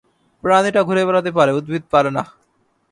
[0.43, 2.23] প্রাণীরা ঘুরে বেড়াতে পারে, উদ্ভিদ পারে না।